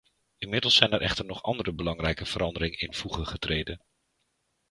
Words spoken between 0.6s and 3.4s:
zijn er echter nog andere belangrijke veranderingen in voege